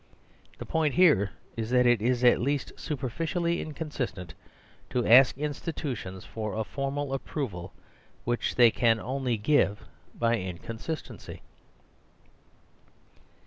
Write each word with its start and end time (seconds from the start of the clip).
The 0.57 0.65
point 0.65 0.95
here 0.95 1.29
is 1.55 1.69
that 1.69 1.85
it 1.85 2.01
is 2.01 2.23
at 2.23 2.41
least 2.41 2.71
superficially 2.75 3.61
inconsistent 3.61 4.33
to 4.89 5.05
ask 5.05 5.37
institutions 5.37 6.25
for 6.25 6.55
a 6.55 6.63
formal 6.63 7.13
approval, 7.13 7.71
which 8.23 8.55
they 8.55 8.71
can 8.71 8.99
only 8.99 9.37
give 9.37 9.83
by 10.15 10.37
an 10.37 10.55
inconsistency. 10.57 11.43